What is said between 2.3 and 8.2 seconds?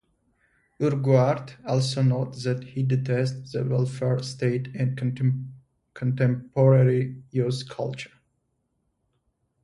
that he detests the welfare state and contemporary youth culture.